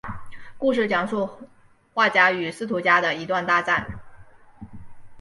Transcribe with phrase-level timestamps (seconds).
[0.57, 1.29] 故事讲述
[1.93, 3.85] 华家与司徒家的一段大战。